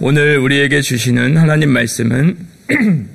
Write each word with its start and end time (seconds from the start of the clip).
오늘 0.00 0.38
우리에게 0.38 0.80
주시는 0.80 1.36
하나님 1.36 1.70
말씀은 1.70 2.36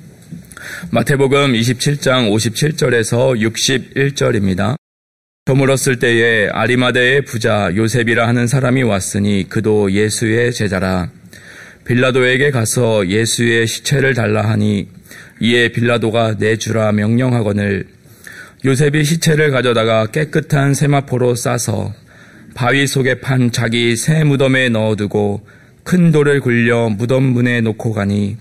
마태복음 0.92 1.54
27장 1.54 2.30
57절에서 2.30 3.40
61절입니다. 3.40 4.76
저물었을 5.46 5.98
때에 5.98 6.50
아리마대의 6.50 7.24
부자 7.24 7.74
요셉이라 7.74 8.28
하는 8.28 8.46
사람이 8.46 8.82
왔으니 8.82 9.48
그도 9.48 9.92
예수의 9.92 10.52
제자라. 10.52 11.10
빌라도에게 11.86 12.50
가서 12.50 13.08
예수의 13.08 13.66
시체를 13.66 14.12
달라 14.12 14.42
하니 14.42 14.88
이에 15.40 15.68
빌라도가 15.68 16.36
내주라 16.38 16.92
명령하거늘 16.92 17.86
요셉이 18.66 19.04
시체를 19.04 19.50
가져다가 19.52 20.06
깨끗한 20.08 20.74
세마포로 20.74 21.34
싸서 21.34 21.94
바위 22.54 22.86
속에 22.86 23.20
판 23.20 23.52
자기 23.52 23.96
새 23.96 24.22
무덤에 24.22 24.68
넣어두고 24.68 25.46
큰 25.84 26.10
돌을 26.10 26.40
굴려 26.40 26.88
무덤 26.88 27.22
문에 27.22 27.60
놓고 27.60 27.92
가니 27.92 28.38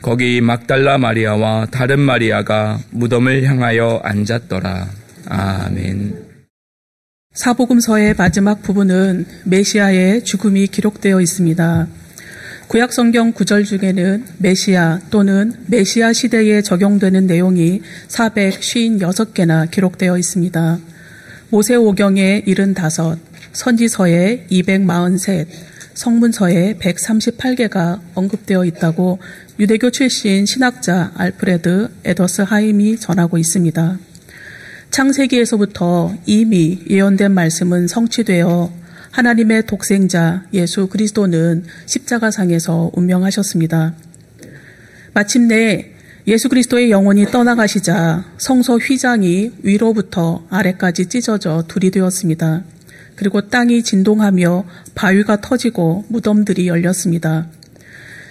거기 0.00 0.40
막달라 0.40 0.96
마리아와 0.96 1.66
다른 1.70 1.98
마리아가 1.98 2.78
무덤을 2.90 3.42
향하여 3.44 4.00
앉았더라. 4.04 4.88
아멘. 5.26 6.24
사복음서의 7.32 8.14
마지막 8.16 8.62
부분은 8.62 9.26
메시아의 9.44 10.24
죽음이 10.24 10.68
기록되어 10.68 11.20
있습니다. 11.20 11.88
구약 12.68 12.92
성경 12.92 13.32
구절 13.32 13.64
중에는 13.64 14.24
메시아 14.38 15.00
또는 15.10 15.52
메시아 15.66 16.12
시대에 16.12 16.62
적용되는 16.62 17.26
내용이 17.26 17.82
456개나 18.08 19.70
기록되어 19.70 20.16
있습니다. 20.16 20.78
모세오경에 21.50 22.44
75, 22.46 23.16
선지서에 23.52 24.46
243, 24.48 25.46
성문서에 25.94 26.74
138개가 26.78 28.00
언급되어 28.14 28.64
있다고 28.64 29.18
유대교 29.58 29.90
출신 29.90 30.44
신학자 30.44 31.12
알프레드 31.16 31.90
에더스 32.04 32.42
하임이 32.42 32.98
전하고 32.98 33.38
있습니다. 33.38 33.98
창세기에서부터 34.90 36.14
이미 36.26 36.80
예언된 36.88 37.32
말씀은 37.32 37.88
성취되어 37.88 38.72
하나님의 39.10 39.66
독생자 39.66 40.44
예수 40.52 40.88
그리스도는 40.88 41.64
십자가상에서 41.86 42.90
운명하셨습니다. 42.94 43.94
마침내 45.14 45.92
예수 46.26 46.48
그리스도의 46.48 46.90
영혼이 46.90 47.26
떠나가시자 47.26 48.24
성소 48.38 48.78
휘장이 48.78 49.52
위로부터 49.62 50.44
아래까지 50.50 51.06
찢어져 51.06 51.64
둘이 51.68 51.90
되었습니다. 51.90 52.64
그리고 53.16 53.48
땅이 53.48 53.82
진동하며 53.82 54.64
바위가 54.94 55.40
터지고 55.40 56.04
무덤들이 56.08 56.68
열렸습니다. 56.68 57.48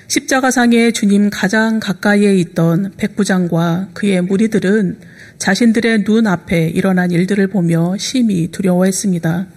십자가상에 0.08 0.92
주님 0.92 1.30
가장 1.30 1.80
가까이에 1.80 2.36
있던 2.36 2.94
백부장과 2.98 3.90
그의 3.94 4.22
무리들은 4.22 5.00
자신들의 5.38 6.03
눈 6.03 6.28
앞에 6.28 6.70
일어난 6.70 7.12
일들을 7.12 7.48
보며 7.48 7.95
심히 7.98 8.50
두려워했습니다. 8.52 9.48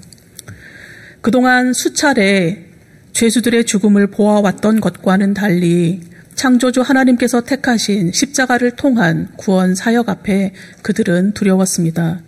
그동안 1.21 1.73
수차례 1.73 2.67
죄수들의 3.13 3.65
죽음을 3.65 4.09
보아왔던 4.09 4.81
것과는 4.81 5.35
달리 5.35 6.01
창조주 6.35 6.83
하나님께서 6.83 7.41
택하신 7.41 8.13
십자가를 8.13 8.73
통한 8.73 9.29
구원 9.37 9.75
사역 9.75 10.09
앞에 10.09 10.53
그들은 10.83 11.33
두려웠습니다. 11.33 12.21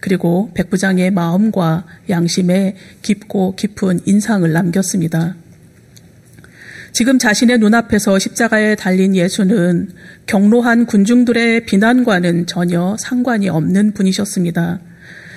그리고 0.00 0.50
백부장의 0.54 1.10
마음과 1.10 1.86
양심에 2.08 2.76
깊고 3.02 3.56
깊은 3.56 4.00
인상을 4.06 4.50
남겼습니다. 4.50 5.36
지금 6.92 7.18
자신의 7.18 7.58
눈앞에서 7.58 8.18
십자가에 8.18 8.74
달린 8.74 9.14
예수는 9.14 9.90
경로한 10.26 10.86
군중들의 10.86 11.64
비난과는 11.66 12.46
전혀 12.46 12.96
상관이 12.98 13.48
없는 13.48 13.92
분이셨습니다. 13.92 14.80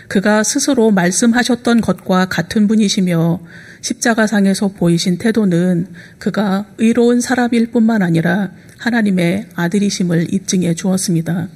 그가 0.07 0.44
스스로 0.44 0.91
말씀하셨던 0.91 1.81
것과 1.81 2.25
같은 2.25 2.68
분이시며 2.68 3.40
십자가상에서 3.81 4.69
보이신 4.69 5.18
태도는 5.18 5.88
그가 6.18 6.66
의로운 6.78 7.22
사람일 7.22 7.72
뿐만 7.72 8.02
아니라 8.02 8.52
하나님의 8.79 9.47
아들이심을 9.56 10.34
입증해 10.34 10.73
주었습니다. 10.73 11.47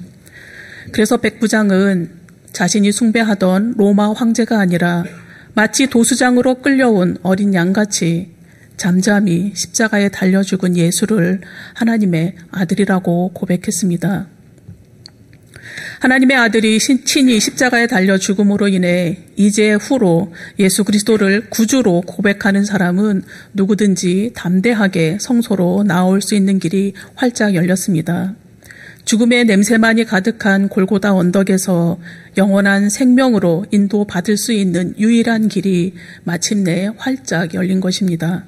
그래서 0.92 1.18
백부장은 1.18 2.17
자신이 2.52 2.92
숭배하던 2.92 3.74
로마 3.76 4.12
황제가 4.12 4.58
아니라 4.58 5.04
마치 5.54 5.88
도수장으로 5.88 6.56
끌려온 6.56 7.16
어린 7.22 7.54
양같이 7.54 8.30
잠잠히 8.76 9.52
십자가에 9.54 10.08
달려 10.08 10.42
죽은 10.42 10.76
예수를 10.76 11.40
하나님의 11.74 12.36
아들이라고 12.50 13.32
고백했습니다. 13.34 14.28
하나님의 16.00 16.36
아들이 16.36 16.78
친히 16.78 17.40
십자가에 17.40 17.88
달려 17.88 18.18
죽음으로 18.18 18.68
인해 18.68 19.18
이제 19.36 19.72
후로 19.74 20.32
예수 20.60 20.84
그리스도를 20.84 21.50
구주로 21.50 22.02
고백하는 22.02 22.64
사람은 22.64 23.22
누구든지 23.52 24.32
담대하게 24.34 25.18
성소로 25.20 25.82
나올 25.84 26.22
수 26.22 26.36
있는 26.36 26.60
길이 26.60 26.94
활짝 27.16 27.54
열렸습니다. 27.54 28.34
죽음의 29.08 29.46
냄새만이 29.46 30.04
가득한 30.04 30.68
골고다 30.68 31.14
언덕에서 31.14 31.98
영원한 32.36 32.90
생명으로 32.90 33.64
인도받을 33.70 34.36
수 34.36 34.52
있는 34.52 34.94
유일한 34.98 35.48
길이 35.48 35.94
마침내 36.24 36.90
활짝 36.98 37.54
열린 37.54 37.80
것입니다. 37.80 38.44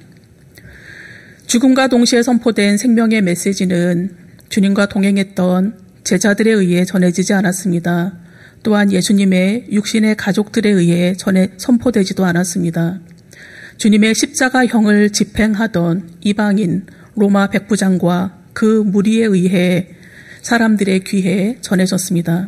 죽음과 1.47 1.87
동시에 1.87 2.21
선포된 2.21 2.77
생명의 2.77 3.23
메시지는 3.23 4.15
주님과 4.49 4.85
동행했던 4.85 5.79
제자들에 6.03 6.51
의해 6.51 6.85
전해지지 6.85 7.33
않았습니다. 7.33 8.19
또한 8.61 8.91
예수님의 8.91 9.69
육신의 9.71 10.15
가족들에 10.15 10.69
의해 10.69 11.15
전해 11.17 11.49
선포되지도 11.57 12.23
않았습니다. 12.23 12.99
주님의 13.77 14.13
십자가형을 14.13 15.09
집행하던 15.09 16.17
이방인 16.21 16.85
로마 17.15 17.47
백부장과 17.47 18.37
그 18.53 18.83
무리에 18.85 19.25
의해 19.25 19.95
사람들의 20.41 21.03
귀에 21.05 21.57
전해졌습니다. 21.61 22.47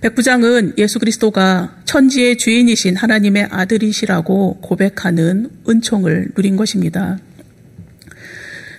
백부장은 0.00 0.74
예수 0.78 0.98
그리스도가 0.98 1.76
천지의 1.84 2.36
주인이신 2.36 2.96
하나님의 2.96 3.48
아들이시라고 3.50 4.58
고백하는 4.60 5.50
은총을 5.68 6.28
누린 6.36 6.56
것입니다. 6.56 7.18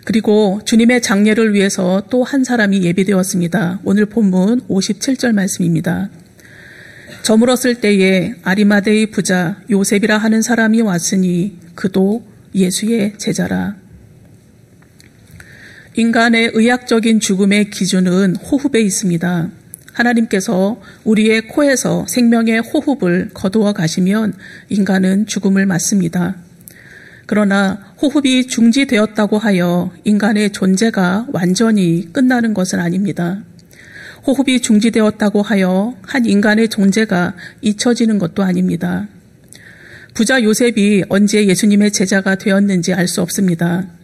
그리고 0.06 0.62
주님의 0.64 1.02
장례를 1.02 1.54
위해서 1.54 2.04
또 2.10 2.24
한 2.24 2.44
사람이 2.44 2.84
예비되었습니다. 2.84 3.82
오늘 3.84 4.06
본문 4.06 4.68
57절 4.68 5.34
말씀입니다. 5.34 6.10
저물었을 7.24 7.82
때에 7.82 8.36
아리마데의 8.44 9.08
부자 9.08 9.62
요셉이라 9.70 10.18
하는 10.18 10.42
사람이 10.42 10.82
왔으니 10.82 11.58
그도 11.76 12.26
예수의 12.56 13.16
제자라. 13.18 13.76
인간의 16.00 16.52
의학적인 16.54 17.20
죽음의 17.20 17.72
기준은 17.72 18.36
호흡에 18.36 18.80
있습니다. 18.80 19.50
하나님께서 19.94 20.80
우리의 21.04 21.48
코에서 21.48 22.06
생명의 22.08 22.60
호흡을 22.60 23.32
거두어 23.34 23.74
가시면 23.74 24.36
인간은 24.70 25.26
죽음을 25.26 25.66
맞습니다. 25.66 26.36
그러나 27.26 27.96
호흡이 28.00 28.46
중지되었다고 28.46 29.40
하여 29.40 29.92
인간의 30.04 30.52
존재가 30.52 31.30
완전히 31.34 32.14
끝나는 32.14 32.54
것은 32.54 32.80
아닙니다. 32.80 33.42
호흡이 34.28 34.62
중지되었다고 34.62 35.42
하여 35.42 35.96
한 36.04 36.28
인간의 36.28 36.70
존재가 36.70 37.34
잊혀지는 37.62 38.20
것도 38.20 38.44
아닙니다. 38.44 39.08
부자 40.14 40.44
요셉이 40.44 41.06
언제 41.10 41.48
예수님의 41.48 41.92
제자가 41.92 42.36
되었는지 42.36 42.94
알 42.94 43.08
수 43.08 43.24
없습니다. 43.24 43.97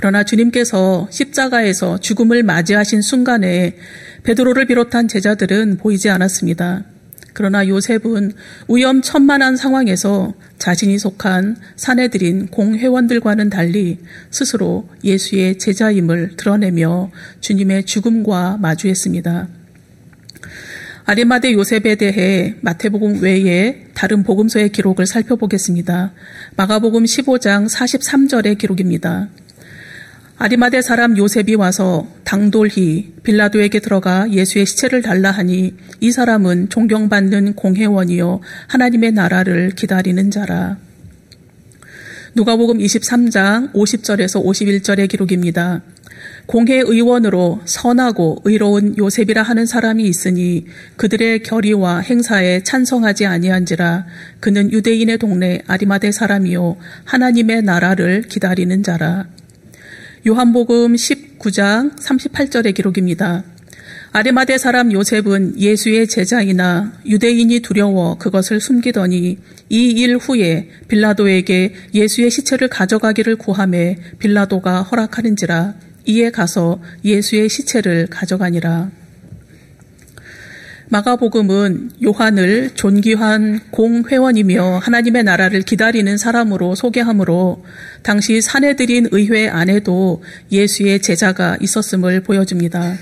그러나 0.00 0.24
주님께서 0.24 1.08
십자가에서 1.10 1.98
죽음을 1.98 2.42
맞이하신 2.42 3.02
순간에 3.02 3.76
베드로를 4.22 4.64
비롯한 4.64 5.08
제자들은 5.08 5.76
보이지 5.76 6.08
않았습니다. 6.08 6.84
그러나 7.34 7.68
요셉은 7.68 8.32
위험천만한 8.70 9.56
상황에서 9.56 10.32
자신이 10.56 10.98
속한 10.98 11.56
사내들인 11.76 12.46
공회원들과는 12.46 13.50
달리 13.50 13.98
스스로 14.30 14.88
예수의 15.04 15.58
제자임을 15.58 16.36
드러내며 16.38 17.10
주님의 17.42 17.84
죽음과 17.84 18.56
마주했습니다. 18.58 19.48
아리마대 21.04 21.52
요셉에 21.52 21.96
대해 21.96 22.54
마태복음 22.62 23.20
외에 23.20 23.84
다른 23.92 24.22
복음서의 24.22 24.70
기록을 24.70 25.06
살펴보겠습니다. 25.06 26.14
마가복음 26.56 27.04
15장 27.04 27.68
43절의 27.68 28.56
기록입니다. 28.56 29.28
아리마대 30.42 30.80
사람 30.80 31.18
요셉이 31.18 31.54
와서 31.56 32.08
당돌히 32.24 33.12
빌라도에게 33.24 33.78
들어가 33.78 34.26
예수의 34.30 34.64
시체를 34.64 35.02
달라 35.02 35.30
하니 35.30 35.74
이 36.00 36.10
사람은 36.10 36.70
존경받는 36.70 37.56
공회원이요 37.56 38.40
하나님의 38.68 39.12
나라를 39.12 39.72
기다리는 39.72 40.30
자라. 40.30 40.78
누가복음 42.34 42.78
23장 42.78 43.74
50절에서 43.74 44.42
51절의 44.42 45.10
기록입니다. 45.10 45.82
공회 46.46 46.76
의원으로 46.76 47.60
선하고 47.66 48.40
의로운 48.44 48.96
요셉이라 48.96 49.42
하는 49.42 49.66
사람이 49.66 50.04
있으니 50.04 50.64
그들의 50.96 51.42
결의와 51.42 51.98
행사에 51.98 52.62
찬성하지 52.62 53.26
아니한지라 53.26 54.06
그는 54.40 54.72
유대인의 54.72 55.18
동네 55.18 55.60
아리마대 55.66 56.10
사람이요 56.12 56.78
하나님의 57.04 57.60
나라를 57.60 58.22
기다리는 58.22 58.82
자라. 58.82 59.26
요한복음 60.26 60.94
19장 60.96 61.98
38절의 61.98 62.74
기록입니다. 62.74 63.42
아리마대 64.12 64.58
사람 64.58 64.92
요셉은 64.92 65.58
예수의 65.58 66.08
제자이나 66.08 66.92
유대인이 67.06 67.60
두려워 67.60 68.18
그것을 68.18 68.60
숨기더니 68.60 69.38
이 69.70 69.92
일 69.96 70.18
후에 70.18 70.68
빌라도에게 70.88 71.74
예수의 71.94 72.30
시체를 72.30 72.68
가져가기를 72.68 73.36
구함에 73.36 73.96
빌라도가 74.18 74.82
허락하는지라 74.82 75.74
이에 76.06 76.30
가서 76.30 76.82
예수의 77.04 77.48
시체를 77.48 78.08
가져가니라. 78.08 78.90
마가복음은 80.92 81.90
요한을 82.04 82.70
존귀한 82.74 83.60
공회원이며 83.70 84.80
하나님의 84.82 85.22
나라를 85.22 85.62
기다리는 85.62 86.18
사람으로 86.18 86.74
소개하므로 86.74 87.64
당시 88.02 88.40
사내들인 88.40 89.06
의회 89.12 89.48
안에도 89.48 90.20
예수의 90.50 91.00
제자가 91.00 91.58
있었음을 91.60 92.22
보여줍니다. 92.24 92.96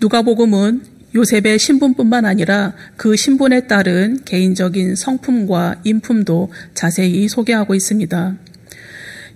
누가복음은 0.00 0.80
요셉의 1.14 1.58
신분뿐만 1.58 2.24
아니라 2.24 2.72
그 2.96 3.16
신분에 3.16 3.66
따른 3.66 4.20
개인적인 4.24 4.94
성품과 4.96 5.82
인품도 5.84 6.50
자세히 6.72 7.28
소개하고 7.28 7.74
있습니다. 7.74 8.36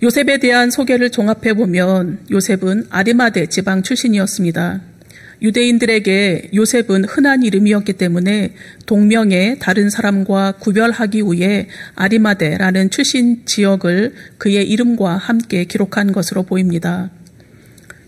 요셉에 0.01 0.39
대한 0.39 0.71
소개를 0.71 1.11
종합해 1.11 1.53
보면 1.53 2.25
요셉은 2.31 2.87
아리마대 2.89 3.45
지방 3.45 3.83
출신이었습니다. 3.83 4.94
유대인들에게 5.41 6.51
요셉은 6.53 7.05
흔한 7.05 7.43
이름이었기 7.43 7.93
때문에 7.93 8.53
동명의 8.85 9.59
다른 9.59 9.89
사람과 9.89 10.53
구별하기 10.53 11.23
위해 11.23 11.67
아리마대라는 11.95 12.89
출신 12.89 13.45
지역을 13.45 14.13
그의 14.37 14.69
이름과 14.69 15.17
함께 15.17 15.65
기록한 15.65 16.11
것으로 16.11 16.43
보입니다. 16.43 17.11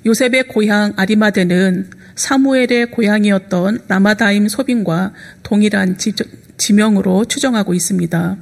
요셉의 0.06 0.48
고향 0.48 0.94
아리마대는 0.96 1.90
사무엘의 2.16 2.92
고향이었던 2.92 3.84
라마다임 3.88 4.48
소빈과 4.48 5.14
동일한 5.44 5.98
지명으로 6.58 7.26
추정하고 7.26 7.74
있습니다. 7.74 8.38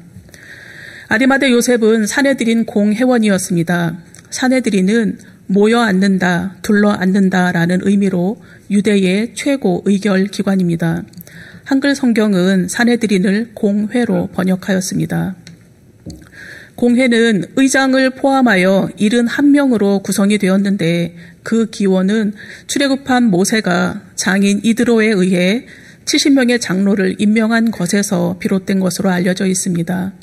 아리마대 1.08 1.52
요셉은 1.52 2.08
사내들인 2.08 2.66
공회원이었습니다. 2.66 3.98
사내들이는 4.30 5.20
모여 5.48 5.80
앉는다, 5.80 6.58
둘러 6.62 6.90
앉는다라는 6.92 7.82
의미로 7.84 8.42
유대의 8.72 9.34
최고 9.36 9.84
의결 9.86 10.26
기관입니다. 10.28 11.04
한글 11.64 11.96
성경은 11.96 12.68
사내들인을 12.68 13.52
공회로 13.54 14.28
번역하였습니다. 14.34 15.36
공회는 16.76 17.46
의장을 17.56 18.10
포함하여 18.12 18.90
71명으로 19.00 20.04
구성이 20.04 20.38
되었는데 20.38 21.16
그 21.42 21.70
기원은 21.70 22.34
출애굽한 22.68 23.26
모세가 23.26 24.02
장인 24.16 24.60
이드로에 24.64 25.08
의해 25.08 25.66
70명의 26.06 26.60
장로를 26.60 27.16
임명한 27.20 27.72
것에서 27.72 28.38
비롯된 28.40 28.80
것으로 28.80 29.10
알려져 29.10 29.46
있습니다. 29.46 30.14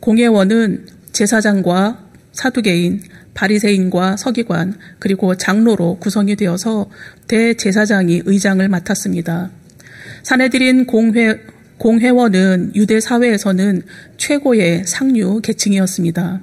공회원은 0.00 0.86
제사장과 1.12 2.08
사두개인, 2.32 3.02
바리새인과 3.34 4.16
서기관, 4.16 4.74
그리고 4.98 5.36
장로로 5.36 5.98
구성이 5.98 6.36
되어서 6.36 6.90
대제사장이 7.28 8.22
의장을 8.26 8.66
맡았습니다. 8.68 9.50
사내들인 10.22 10.86
공회, 10.86 11.40
공회원은 11.78 12.72
유대 12.74 13.00
사회에서는 13.00 13.82
최고의 14.16 14.84
상류 14.86 15.40
계층이었습니다. 15.40 16.42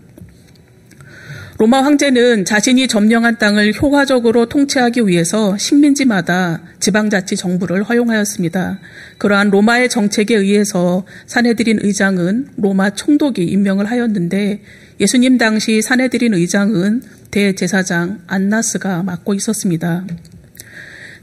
로마 1.59 1.83
황제는 1.83 2.45
자신이 2.45 2.87
점령한 2.87 3.37
땅을 3.37 3.73
효과적으로 3.73 4.47
통치하기 4.47 5.07
위해서 5.07 5.57
식민지마다 5.57 6.61
지방자치 6.79 7.35
정부를 7.35 7.83
허용하였습니다. 7.83 8.79
그러한 9.17 9.49
로마의 9.49 9.89
정책에 9.89 10.35
의해서 10.35 11.05
사내들인 11.25 11.79
의장은 11.81 12.51
로마 12.55 12.91
총독이 12.91 13.43
임명을 13.43 13.91
하였는데 13.91 14.61
예수님 14.99 15.37
당시 15.37 15.81
사내들인 15.81 16.33
의장은 16.33 17.03
대제사장 17.31 18.19
안나스가 18.27 19.01
맡고 19.03 19.33
있었습니다. 19.33 20.05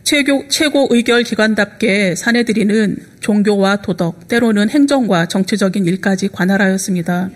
최고, 0.03 0.49
최고 0.49 0.87
의결 0.91 1.25
기관답게 1.25 2.15
사내들이는 2.15 2.97
종교와 3.21 3.83
도덕, 3.83 4.29
때로는 4.29 4.71
행정과 4.71 5.27
정치적인 5.27 5.85
일까지 5.85 6.29
관할하였습니다. 6.29 7.29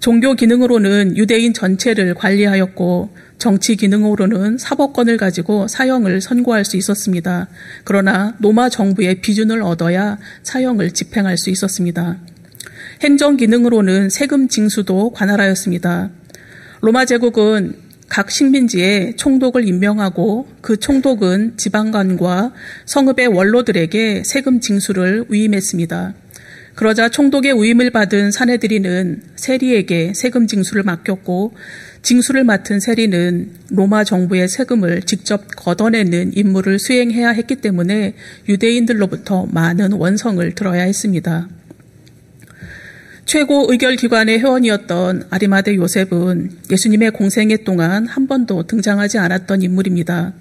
종교 0.00 0.34
기능으로는 0.34 1.16
유대인 1.18 1.52
전체를 1.52 2.14
관리하였고 2.14 3.10
정치 3.36 3.76
기능으로는 3.76 4.56
사법권을 4.56 5.18
가지고 5.18 5.68
사형을 5.68 6.22
선고할 6.22 6.64
수 6.64 6.78
있었습니다. 6.78 7.48
그러나 7.84 8.34
로마 8.40 8.70
정부의 8.70 9.20
비준을 9.20 9.62
얻어야 9.62 10.18
사형을 10.42 10.92
집행할 10.92 11.36
수 11.36 11.50
있었습니다. 11.50 12.18
행정 13.02 13.36
기능으로는 13.36 14.08
세금 14.08 14.48
징수도 14.48 15.10
관할하였습니다. 15.10 16.10
로마 16.80 17.04
제국은 17.04 17.74
각 18.08 18.30
식민지에 18.30 19.14
총독을 19.16 19.66
임명하고 19.66 20.48
그 20.60 20.78
총독은 20.78 21.54
지방관과 21.56 22.52
성읍의 22.86 23.26
원로들에게 23.28 24.22
세금 24.24 24.60
징수를 24.60 25.26
위임했습니다. 25.28 26.14
그러자 26.76 27.08
총독의 27.08 27.60
위임을 27.60 27.90
받은 27.90 28.30
사내들이는 28.30 29.22
세리에게 29.34 30.12
세금 30.14 30.46
징수를 30.46 30.82
맡겼고 30.82 31.54
징수를 32.02 32.44
맡은 32.44 32.80
세리는 32.80 33.50
로마 33.70 34.04
정부의 34.04 34.48
세금을 34.48 35.02
직접 35.02 35.46
걷어내는 35.56 36.36
임무를 36.36 36.78
수행해야 36.78 37.30
했기 37.30 37.56
때문에 37.56 38.14
유대인들로부터 38.48 39.46
많은 39.50 39.92
원성을 39.92 40.54
들어야 40.54 40.82
했습니다. 40.82 41.48
최고 43.26 43.66
의결 43.68 43.96
기관의 43.96 44.38
회원이었던 44.38 45.24
아리마대 45.30 45.74
요셉은 45.74 46.58
예수님의 46.70 47.10
공생애 47.10 47.64
동안 47.64 48.06
한 48.06 48.28
번도 48.28 48.68
등장하지 48.68 49.18
않았던 49.18 49.62
인물입니다. 49.62 50.32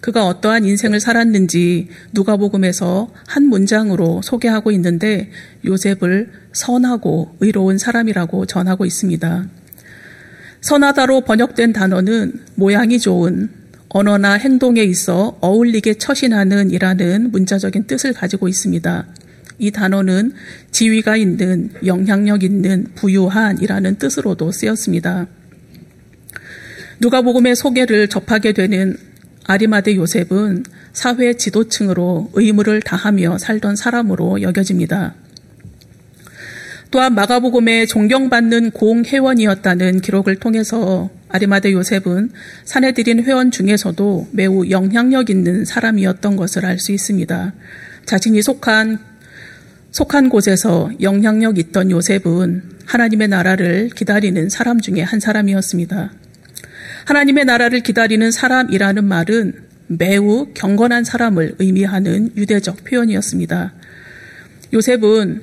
그가 0.00 0.26
어떠한 0.26 0.64
인생을 0.64 1.00
살았는지 1.00 1.88
누가복음에서 2.12 3.10
한 3.26 3.46
문장으로 3.46 4.22
소개하고 4.22 4.70
있는데 4.70 5.32
요셉을 5.64 6.30
선하고 6.52 7.34
의로운 7.40 7.78
사람이라고 7.78 8.46
전하고 8.46 8.86
있습니다. 8.86 9.48
선하다로 10.60 11.22
번역된 11.22 11.72
단어는 11.72 12.44
모양이 12.54 13.00
좋은 13.00 13.50
언어나 13.88 14.34
행동에 14.34 14.84
있어 14.84 15.36
어울리게 15.40 15.94
처신하는 15.94 16.70
이라는 16.70 17.32
문자적인 17.32 17.88
뜻을 17.88 18.12
가지고 18.12 18.46
있습니다. 18.46 19.06
이 19.60 19.70
단어는 19.70 20.32
지위가 20.70 21.16
있는, 21.16 21.70
영향력 21.84 22.42
있는, 22.42 22.86
부유한이라는 22.94 23.96
뜻으로도 23.96 24.50
쓰였습니다. 24.52 25.26
누가복음의 27.00 27.54
소개를 27.56 28.08
접하게 28.08 28.52
되는 28.52 28.96
아리마대 29.44 29.96
요셉은 29.96 30.64
사회 30.92 31.34
지도층으로 31.34 32.30
의무를 32.34 32.80
다하며 32.80 33.38
살던 33.38 33.76
사람으로 33.76 34.42
여겨집니다. 34.42 35.14
또한 36.90 37.14
마가복음에 37.14 37.86
존경받는 37.86 38.72
공회원이었다는 38.72 40.00
기록을 40.00 40.36
통해서 40.36 41.10
아리마대 41.28 41.72
요셉은 41.72 42.30
사내들인 42.64 43.22
회원 43.24 43.50
중에서도 43.50 44.28
매우 44.32 44.68
영향력 44.68 45.30
있는 45.30 45.64
사람이었던 45.64 46.36
것을 46.36 46.64
알 46.64 46.78
수 46.78 46.92
있습니다. 46.92 47.52
자신이 48.06 48.42
속한 48.42 49.09
속한 49.90 50.28
곳에서 50.28 50.90
영향력 51.00 51.58
있던 51.58 51.90
요셉은 51.90 52.62
하나님의 52.86 53.28
나라를 53.28 53.90
기다리는 53.90 54.48
사람 54.48 54.80
중에 54.80 55.02
한 55.02 55.20
사람이었습니다. 55.20 56.12
하나님의 57.06 57.44
나라를 57.44 57.80
기다리는 57.80 58.30
사람이라는 58.30 59.04
말은 59.04 59.54
매우 59.88 60.48
경건한 60.54 61.04
사람을 61.04 61.56
의미하는 61.58 62.30
유대적 62.36 62.84
표현이었습니다. 62.84 63.72
요셉은 64.72 65.42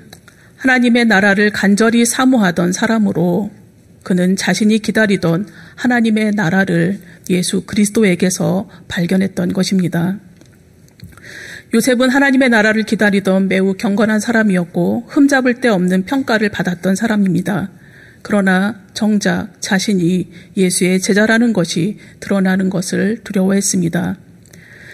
하나님의 0.56 1.06
나라를 1.06 1.52
간절히 1.52 2.06
사모하던 2.06 2.72
사람으로 2.72 3.52
그는 4.04 4.38
자신이 4.38 4.80
기다리던 4.80 5.48
하나님의 5.76 6.32
나라를 6.32 7.00
예수 7.30 7.62
그리스도에게서 7.66 8.70
발견했던 8.88 9.52
것입니다. 9.52 10.18
요셉은 11.74 12.10
하나님의 12.10 12.50
나라를 12.50 12.84
기다리던 12.84 13.50
매우 13.50 13.74
경건한 13.74 14.22
사람이었고 14.22 15.06
흠잡을 15.08 15.56
데 15.56 15.68
없는 15.68 16.06
평가를 16.06 16.50
받았던 16.50 16.96
사람입니다. 16.96 17.70
그러나 18.22 18.82
정작 18.94 19.50
자신이 19.60 20.30
예수의 20.56 21.02
제자라는 21.02 21.52
것이 21.54 21.98
드러나는 22.20 22.70
것을 22.70 23.20
두려워했습니다. 23.24 24.18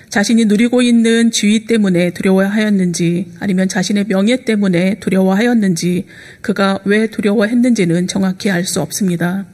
자신이 0.09 0.45
누리고 0.45 0.81
있는 0.81 1.31
지위 1.31 1.65
때문에 1.65 2.11
두려워하였는지 2.11 3.33
아니면 3.39 3.67
자신의 3.67 4.05
명예 4.07 4.43
때문에 4.43 4.95
두려워하였는지 4.99 6.05
그가 6.41 6.79
왜 6.85 7.07
두려워했는지는 7.07 8.07
정확히 8.07 8.51
알 8.51 8.65
수 8.65 8.81
없습니다. 8.81 9.45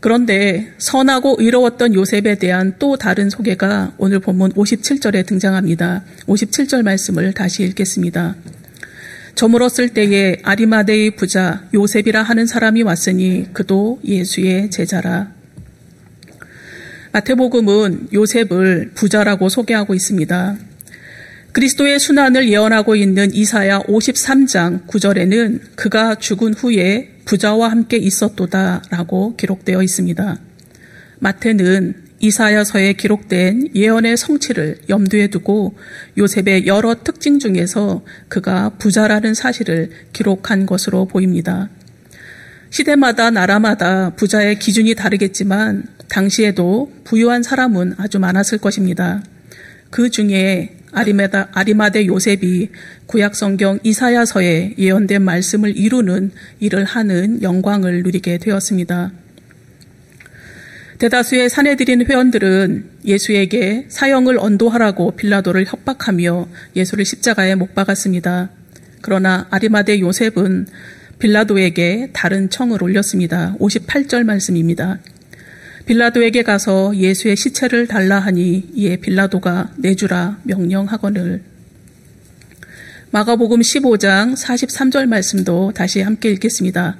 그런데 0.00 0.72
선하고 0.78 1.36
의로웠던 1.38 1.94
요셉에 1.94 2.36
대한 2.36 2.74
또 2.78 2.96
다른 2.96 3.30
소개가 3.30 3.94
오늘 3.98 4.20
본문 4.20 4.52
57절에 4.52 5.26
등장합니다. 5.26 6.04
57절 6.26 6.82
말씀을 6.82 7.32
다시 7.32 7.64
읽겠습니다. 7.64 8.36
저물었을 9.34 9.90
때에 9.90 10.38
아리마데의 10.42 11.16
부자 11.16 11.62
요셉이라 11.74 12.22
하는 12.22 12.46
사람이 12.46 12.82
왔으니 12.82 13.48
그도 13.52 14.00
예수의 14.04 14.70
제자라. 14.70 15.32
마태복음은 17.12 18.08
요셉을 18.12 18.92
부자라고 18.94 19.48
소개하고 19.48 19.94
있습니다. 19.94 20.56
그리스도의 21.56 21.98
순환을 21.98 22.50
예언하고 22.50 22.96
있는 22.96 23.32
이사야 23.32 23.78
53장 23.84 24.86
9절에는 24.86 25.74
그가 25.74 26.16
죽은 26.16 26.52
후에 26.52 27.14
부자와 27.24 27.70
함께 27.70 27.96
있었도다라고 27.96 29.36
기록되어 29.36 29.82
있습니다. 29.82 30.38
마태는 31.18 31.94
이사야서에 32.18 32.92
기록된 32.92 33.70
예언의 33.74 34.18
성취를 34.18 34.80
염두에 34.90 35.28
두고 35.28 35.78
요셉의 36.18 36.66
여러 36.66 36.94
특징 37.02 37.38
중에서 37.38 38.04
그가 38.28 38.72
부자라는 38.76 39.32
사실을 39.32 39.88
기록한 40.12 40.66
것으로 40.66 41.06
보입니다. 41.06 41.70
시대마다 42.68 43.30
나라마다 43.30 44.10
부자의 44.10 44.58
기준이 44.58 44.94
다르겠지만 44.94 45.84
당시에도 46.10 46.92
부유한 47.04 47.42
사람은 47.42 47.94
아주 47.96 48.18
많았을 48.18 48.58
것입니다. 48.58 49.22
그 49.88 50.10
중에 50.10 50.75
아리마다, 50.96 51.48
아리마대 51.52 52.06
요셉이 52.06 52.70
구약성경 53.04 53.80
이사야서에 53.82 54.76
예언된 54.78 55.20
말씀을 55.20 55.76
이루는 55.76 56.30
일을 56.58 56.84
하는 56.84 57.42
영광을 57.42 58.02
누리게 58.02 58.38
되었습니다. 58.38 59.12
대다수의 60.98 61.50
사내들인 61.50 62.06
회원들은 62.06 62.88
예수에게 63.04 63.84
사형을 63.88 64.38
언도하라고 64.38 65.16
빌라도를 65.16 65.66
협박하며 65.66 66.48
예수를 66.74 67.04
십자가에 67.04 67.54
못 67.56 67.74
박았습니다. 67.74 68.48
그러나 69.02 69.46
아리마대 69.50 70.00
요셉은 70.00 70.66
빌라도에게 71.18 72.08
다른 72.14 72.48
청을 72.48 72.82
올렸습니다. 72.82 73.54
58절 73.60 74.24
말씀입니다. 74.24 74.98
빌라도에게 75.86 76.42
가서 76.42 76.96
예수의 76.96 77.36
시체를 77.36 77.86
달라 77.86 78.18
하니 78.18 78.70
이에 78.74 78.96
빌라도가 78.96 79.70
내주라 79.76 80.40
명령하거늘 80.42 81.42
마가복음 83.12 83.60
15장 83.60 84.34
43절 84.36 85.06
말씀도 85.06 85.72
다시 85.74 86.02
함께 86.02 86.30
읽겠습니다. 86.32 86.96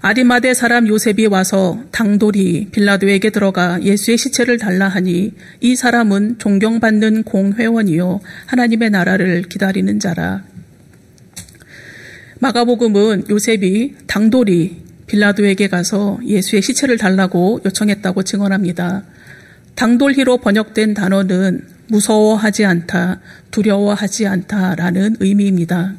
아리마대 0.00 0.54
사람 0.54 0.86
요셉이 0.86 1.26
와서 1.26 1.82
당돌이 1.90 2.68
빌라도에게 2.70 3.30
들어가 3.30 3.82
예수의 3.82 4.18
시체를 4.18 4.56
달라 4.56 4.88
하니 4.88 5.32
이 5.60 5.74
사람은 5.76 6.38
존경받는 6.38 7.24
공회원이요 7.24 8.20
하나님의 8.46 8.90
나라를 8.90 9.42
기다리는 9.42 9.98
자라. 9.98 10.44
마가복음은 12.38 13.24
요셉이 13.30 13.94
당돌이 14.06 14.81
빌라도에게 15.12 15.68
가서 15.68 16.18
예수의 16.24 16.62
시체를 16.62 16.96
달라고 16.96 17.60
요청했다고 17.64 18.22
증언합니다. 18.22 19.04
당돌히로 19.74 20.38
번역된 20.38 20.94
단어는 20.94 21.66
무서워하지 21.88 22.64
않다, 22.64 23.20
두려워하지 23.50 24.26
않다라는 24.26 25.16
의미입니다. 25.20 25.94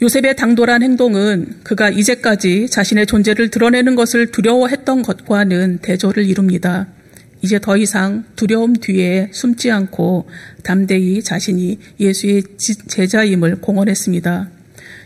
요셉의 0.00 0.36
당돌한 0.36 0.82
행동은 0.82 1.60
그가 1.64 1.90
이제까지 1.90 2.68
자신의 2.70 3.06
존재를 3.06 3.50
드러내는 3.50 3.94
것을 3.94 4.30
두려워했던 4.30 5.02
것과는 5.02 5.78
대조를 5.82 6.24
이룹니다. 6.24 6.86
이제 7.42 7.58
더 7.58 7.76
이상 7.76 8.24
두려움 8.36 8.74
뒤에 8.74 9.28
숨지 9.32 9.70
않고 9.70 10.28
담대히 10.62 11.22
자신이 11.22 11.78
예수의 12.00 12.42
제자임을 12.88 13.56
공언했습니다. 13.60 14.57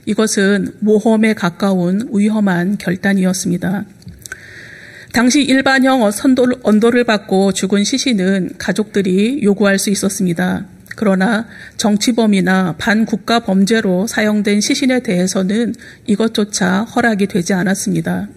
이것은 0.07 0.75
모험에 0.81 1.35
가까운 1.35 2.09
위험한 2.13 2.79
결단이었습니다. 2.79 3.85
당시 5.13 5.43
일반형 5.43 6.09
언도를 6.63 7.05
받고 7.05 7.53
죽은 7.53 7.85
시신은 7.85 8.53
가족들이 8.59 9.43
요구할 9.43 9.79
수 9.79 9.91
있었습니다. 9.91 10.67
그러나 10.97 11.47
정치범이나 11.77 12.77
반국가 12.79 13.41
범죄로 13.41 14.07
사용된 14.07 14.61
시신에 14.61 15.01
대해서는 15.01 15.75
이것조차 16.07 16.85
허락이 16.85 17.27
되지 17.27 17.53
않았습니다. 17.55 18.29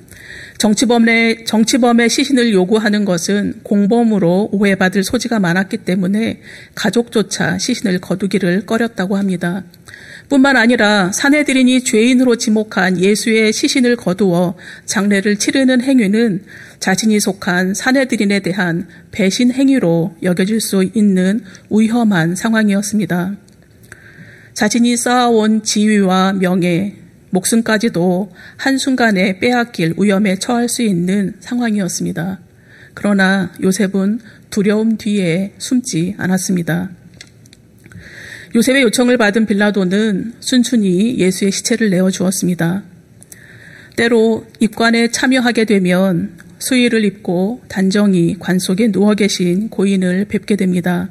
정치범의, 0.58 1.46
정치범의 1.46 2.10
시신을 2.10 2.54
요구하는 2.54 3.04
것은 3.04 3.60
공범으로 3.64 4.50
오해받을 4.52 5.04
소지가 5.04 5.40
많았기 5.40 5.78
때문에 5.80 6.42
가족조차 6.76 7.58
시신을 7.58 8.00
거두기를 8.00 8.66
꺼렸다고 8.66 9.18
합니다. 9.18 9.64
뿐만 10.30 10.58
아니라 10.58 11.12
사내들인이 11.12 11.84
죄인으로 11.84 12.36
지목한 12.36 13.00
예수의 13.00 13.54
시신을 13.54 13.96
거두어 13.96 14.56
장례를 14.86 15.38
치르는 15.38 15.82
행위는 15.82 16.44
자신이 16.80 17.20
속한 17.20 17.74
사내들인에 17.74 18.40
대한 18.40 18.88
배신 19.12 19.52
행위로 19.52 20.16
여겨질 20.24 20.62
수 20.62 20.84
있는 20.94 21.42
위험한 21.70 22.36
상황이었습니다. 22.36 23.36
자신이 24.54 24.98
쌓아온 24.98 25.64
지위와 25.64 26.34
명예, 26.34 26.96
목숨까지도 27.30 28.32
한순간에 28.58 29.40
빼앗길 29.40 29.96
위험에 29.98 30.38
처할 30.38 30.70
수 30.70 30.82
있는 30.82 31.34
상황이었습니다. 31.40 32.40
그러나 32.94 33.52
요셉은 33.62 34.22
두려움 34.50 34.98
뒤에 34.98 35.54
숨지 35.58 36.16
않았습니다. 36.18 36.92
요셉의 38.56 38.84
요청을 38.84 39.18
받은 39.18 39.48
빌라도는 39.48 40.36
순순히 40.40 41.20
예수의 41.20 41.52
시체를 41.52 41.90
내어 41.90 42.10
주었습니다. 42.10 42.84
때로 43.98 44.46
입관에 44.62 45.10
참여하게 45.10 45.66
되면 45.66 46.38
수의를 46.60 47.04
입고 47.04 47.64
단정히 47.68 48.38
관 48.40 48.58
속에 48.58 48.94
누워 48.94 49.14
계신 49.14 49.68
고인을 49.68 50.26
뵙게 50.30 50.56
됩니다. 50.56 51.10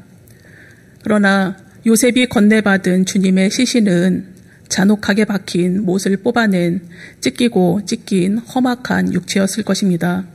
그러나 1.02 1.58
요셉이 1.84 2.30
건네받은 2.30 3.04
주님의 3.04 3.50
시신은 3.50 4.24
잔혹하게 4.70 5.26
박힌 5.26 5.84
못을 5.84 6.16
뽑아낸 6.16 6.80
찢기고 7.20 7.82
찢긴 7.84 8.38
험악한 8.38 9.12
육체였을 9.12 9.64
것입니다. 9.64 10.26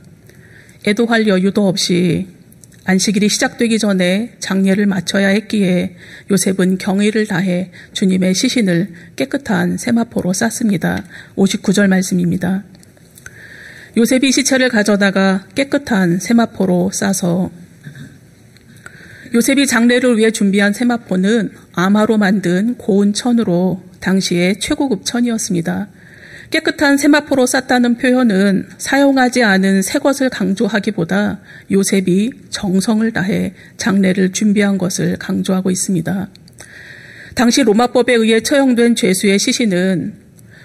애도할 0.86 1.26
여유도 1.26 1.66
없이 1.66 2.28
안식일이 2.84 3.28
시작되기 3.28 3.78
전에 3.78 4.34
장례를 4.38 4.86
마쳐야 4.86 5.28
했기에 5.28 5.96
요셉은 6.30 6.78
경의를 6.78 7.26
다해 7.26 7.70
주님의 7.92 8.34
시신을 8.34 8.92
깨끗한 9.16 9.76
세마포로 9.76 10.32
쌌습니다. 10.32 11.04
59절 11.36 11.88
말씀입니다. 11.88 12.64
요셉이 13.96 14.32
시체를 14.32 14.68
가져다가 14.68 15.46
깨끗한 15.54 16.20
세마포로 16.20 16.90
싸서 16.92 17.50
요셉이 19.34 19.66
장례를 19.66 20.18
위해 20.18 20.30
준비한 20.30 20.72
세마포는 20.72 21.52
아마로 21.72 22.18
만든 22.18 22.74
고운 22.76 23.12
천으로 23.12 23.82
당시의 24.00 24.58
최고급 24.58 25.04
천이었습니다. 25.04 25.88
깨끗한 26.50 26.96
세마포로 26.96 27.46
쌌다는 27.46 27.96
표현은 27.96 28.68
사용하지 28.76 29.44
않은 29.44 29.82
새 29.82 30.00
것을 30.00 30.28
강조하기보다 30.30 31.38
요셉이 31.70 32.32
정성을 32.50 33.10
다해 33.12 33.54
장례를 33.76 34.32
준비한 34.32 34.76
것을 34.76 35.16
강조하고 35.16 35.70
있습니다. 35.70 36.28
당시 37.36 37.62
로마법에 37.62 38.14
의해 38.14 38.40
처형된 38.40 38.96
죄수의 38.96 39.38
시신은 39.38 40.14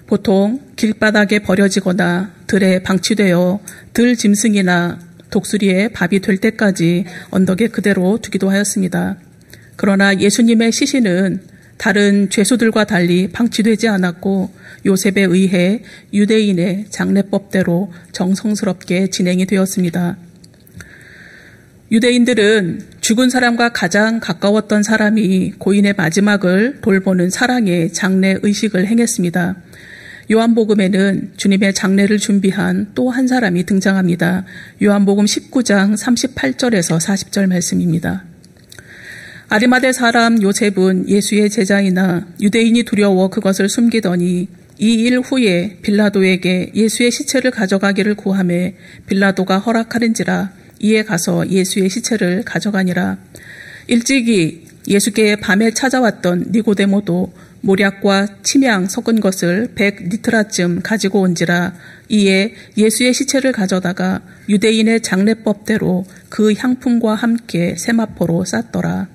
보통 0.08 0.60
길바닥에 0.76 1.40
버려지거나 1.40 2.34
들에 2.48 2.80
방치되어 2.80 3.60
들 3.94 4.16
짐승이나 4.16 5.00
독수리의 5.30 5.90
밥이 5.90 6.20
될 6.20 6.38
때까지 6.38 7.06
언덕에 7.30 7.68
그대로 7.68 8.18
두기도 8.20 8.50
하였습니다. 8.50 9.18
그러나 9.76 10.20
예수님의 10.20 10.72
시신은 10.72 11.42
다른 11.78 12.30
죄수들과 12.30 12.86
달리 12.86 13.28
방치되지 13.28 13.88
않았고 13.88 14.52
요셉에 14.86 15.24
의해 15.24 15.82
유대인의 16.14 16.86
장례법대로 16.90 17.92
정성스럽게 18.12 19.10
진행이 19.10 19.46
되었습니다. 19.46 20.18
유대인들은 21.92 22.82
죽은 23.00 23.30
사람과 23.30 23.70
가장 23.70 24.20
가까웠던 24.20 24.84
사람이 24.84 25.54
고인의 25.60 25.94
마지막을 25.94 26.80
돌보는 26.82 27.30
사랑의 27.30 27.94
장례 27.94 28.38
의식을 28.42 28.88
행했습니다. 28.88 29.56
요한복음에는 30.32 31.34
주님의 31.38 31.76
장례를 31.76 32.18
준비한 32.18 32.92
또 32.96 33.12
한 33.12 33.28
사람이 33.28 33.66
등장합니다. 33.66 34.46
요한복음 34.82 35.26
19장 35.26 35.96
38절에서 35.96 37.00
40절 37.00 37.48
말씀입니다. 37.48 38.24
아리마대 39.48 39.94
사람 39.94 40.42
요셉은 40.42 41.08
예수의 41.08 41.52
제자이나 41.52 42.26
유대인이 42.42 42.82
두려워 42.84 43.30
그것을 43.30 43.70
숨기더니 43.70 44.48
이 44.78 45.06
일 45.06 45.20
후에 45.20 45.78
빌라도에게 45.82 46.72
예수의 46.76 47.12
시체를 47.12 47.52
가져가기를 47.52 48.16
구함에 48.16 48.76
빌라도가 49.08 49.60
허락하는지라 49.60 50.52
이에 50.80 51.04
가서 51.04 51.50
예수의 51.50 51.90
시체를 51.90 52.44
가져가니라. 52.44 53.18
일찍이 53.88 54.66
예수께 54.88 55.38
밤에 55.38 55.72
찾아왔던 55.72 56.48
니고데모도 56.52 57.34
모략과 57.62 58.28
침향 58.44 58.88
섞은 58.88 59.22
것을 59.22 59.70
100리트라쯤 59.76 60.82
가지고 60.84 61.22
온지라 61.22 61.74
이에 62.10 62.54
예수의 62.78 63.14
시체를 63.14 63.52
가져다가 63.52 64.22
유대인의 64.50 65.02
장례법대로 65.02 66.06
그 66.30 66.54
향품과 66.54 67.16
함께 67.16 67.76
세마포로 67.76 68.46
쌌더라. 68.46 69.15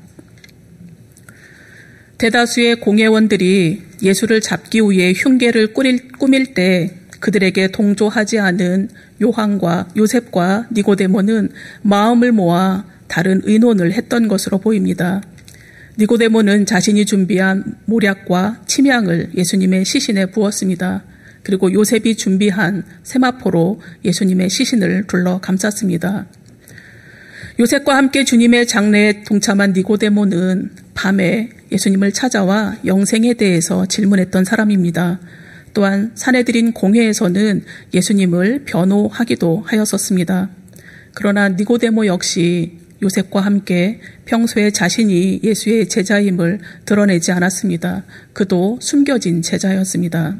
대다수의 2.20 2.80
공예원들이 2.80 3.82
예수를 4.02 4.42
잡기 4.42 4.80
위해 4.82 5.14
흉계를 5.16 5.72
꾸밀 5.72 6.52
때 6.52 6.94
그들에게 7.18 7.68
동조하지 7.68 8.38
않은 8.38 8.90
요한과 9.22 9.88
요셉과 9.96 10.68
니고데모는 10.70 11.48
마음을 11.80 12.32
모아 12.32 12.84
다른 13.08 13.40
의논을 13.44 13.92
했던 13.92 14.28
것으로 14.28 14.58
보입니다. 14.58 15.22
니고데모는 15.98 16.66
자신이 16.66 17.06
준비한 17.06 17.78
모략과 17.86 18.64
침향을 18.66 19.30
예수님의 19.34 19.86
시신에 19.86 20.26
부었습니다. 20.26 21.04
그리고 21.42 21.72
요셉이 21.72 22.16
준비한 22.16 22.84
세마포로 23.02 23.80
예수님의 24.04 24.50
시신을 24.50 25.06
둘러 25.06 25.40
감쌌습니다. 25.40 26.26
요셉과 27.58 27.96
함께 27.96 28.24
주님의 28.24 28.66
장례에 28.66 29.22
동참한 29.24 29.72
니고데모는 29.72 30.70
밤에 31.00 31.49
예수님을 31.73 32.12
찾아와 32.12 32.76
영생에 32.85 33.33
대해서 33.33 33.87
질문했던 33.87 34.45
사람입니다. 34.45 35.19
또한 35.73 36.12
사내들인 36.14 36.73
공회에서는 36.73 37.64
예수님을 37.95 38.64
변호하기도 38.66 39.62
하였었습니다. 39.64 40.50
그러나 41.14 41.49
니고데모 41.49 42.04
역시 42.04 42.80
요셉과 43.02 43.40
함께 43.40 44.00
평소에 44.26 44.73
자신이 44.73 45.40
예수의 45.42 45.88
제자임을 45.88 46.61
드러내지 46.85 47.33
않았습니다. 47.33 48.04
그도 48.35 48.78
숨겨진 48.83 49.40
제자였습니다. 49.40 50.37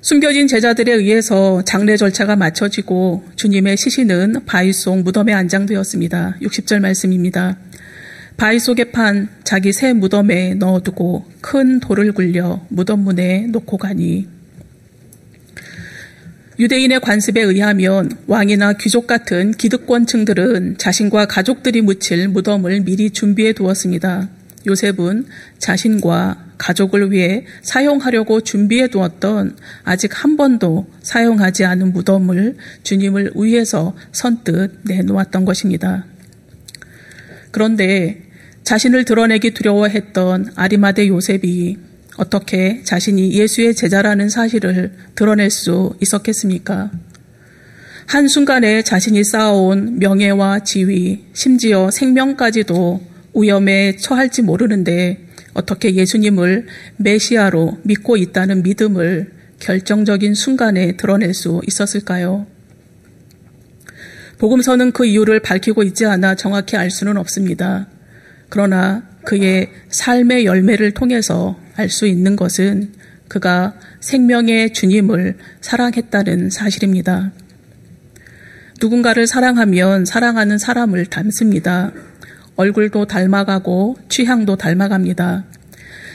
숨겨진 0.00 0.48
제자들에 0.48 0.94
의해서 0.94 1.62
장례 1.62 1.96
절차가 1.96 2.34
마쳐지고 2.34 3.22
주님의 3.36 3.76
시신은 3.76 4.46
바위 4.46 4.72
속 4.72 5.02
무덤에 5.02 5.32
안장되었습니다. 5.32 6.38
60절 6.42 6.80
말씀입니다. 6.80 7.56
바위 8.40 8.58
속에 8.58 8.84
판 8.84 9.28
자기 9.44 9.70
새 9.70 9.92
무덤에 9.92 10.54
넣어두고 10.54 11.26
큰 11.42 11.78
돌을 11.78 12.12
굴려 12.12 12.64
무덤 12.70 13.00
문에 13.00 13.40
놓고 13.48 13.76
가니 13.76 14.26
유대인의 16.58 17.00
관습에 17.00 17.42
의하면 17.42 18.10
왕이나 18.26 18.72
귀족 18.80 19.06
같은 19.06 19.50
기득권층들은 19.50 20.78
자신과 20.78 21.26
가족들이 21.26 21.82
묻힐 21.82 22.28
무덤을 22.28 22.80
미리 22.80 23.10
준비해 23.10 23.52
두었습니다. 23.52 24.30
요셉은 24.66 25.26
자신과 25.58 26.52
가족을 26.56 27.12
위해 27.12 27.44
사용하려고 27.60 28.40
준비해 28.40 28.88
두었던 28.88 29.58
아직 29.84 30.24
한 30.24 30.38
번도 30.38 30.86
사용하지 31.02 31.66
않은 31.66 31.92
무덤을 31.92 32.56
주님을 32.84 33.32
위해서 33.34 33.94
선뜻 34.12 34.80
내놓았던 34.84 35.44
것입니다. 35.44 36.06
그런데 37.50 38.29
자신을 38.70 39.04
드러내기 39.04 39.50
두려워했던 39.50 40.52
아리마대 40.54 41.08
요셉이 41.08 41.76
어떻게 42.18 42.84
자신이 42.84 43.32
예수의 43.32 43.74
제자라는 43.74 44.28
사실을 44.28 44.92
드러낼 45.16 45.50
수 45.50 45.96
있었겠습니까? 46.00 46.92
한순간에 48.06 48.82
자신이 48.82 49.24
쌓아온 49.24 49.98
명예와 49.98 50.60
지위, 50.60 51.24
심지어 51.32 51.90
생명까지도 51.90 53.00
위험에 53.34 53.96
처할지 53.96 54.42
모르는데 54.42 55.18
어떻게 55.52 55.92
예수님을 55.96 56.68
메시아로 56.96 57.78
믿고 57.82 58.16
있다는 58.18 58.62
믿음을 58.62 59.32
결정적인 59.58 60.34
순간에 60.34 60.96
드러낼 60.96 61.34
수 61.34 61.60
있었을까요? 61.66 62.46
복음서는 64.38 64.92
그 64.92 65.06
이유를 65.06 65.40
밝히고 65.40 65.82
있지 65.82 66.06
않아 66.06 66.36
정확히 66.36 66.76
알 66.76 66.92
수는 66.92 67.16
없습니다. 67.16 67.88
그러나 68.50 69.02
그의 69.24 69.70
삶의 69.88 70.44
열매를 70.44 70.92
통해서 70.92 71.58
알 71.76 71.88
수 71.88 72.06
있는 72.06 72.36
것은 72.36 72.92
그가 73.28 73.74
생명의 74.00 74.72
주님을 74.72 75.38
사랑했다는 75.60 76.50
사실입니다. 76.50 77.32
누군가를 78.80 79.26
사랑하면 79.26 80.04
사랑하는 80.04 80.58
사람을 80.58 81.06
닮습니다. 81.06 81.92
얼굴도 82.56 83.06
닮아가고 83.06 83.96
취향도 84.08 84.56
닮아갑니다. 84.56 85.44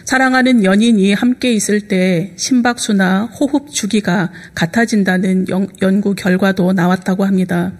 사랑하는 0.03 0.63
연인이 0.63 1.13
함께 1.13 1.53
있을 1.53 1.87
때 1.87 2.33
심박수나 2.35 3.25
호흡 3.25 3.71
주기가 3.71 4.31
같아진다는 4.53 5.47
연구 5.81 6.13
결과도 6.13 6.73
나왔다고 6.73 7.25
합니다. 7.25 7.71